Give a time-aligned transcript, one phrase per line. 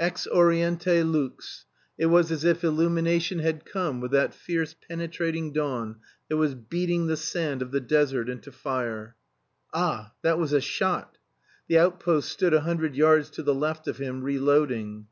[0.00, 1.64] Ex oriente lux!
[1.96, 7.06] It was as if illumination had come with that fierce penetrating dawn that was beating
[7.06, 9.14] the sand of the desert into fire.
[9.72, 11.18] Ah that was a shot!
[11.68, 15.06] The outpost stood a hundred yards to the left of him reloading.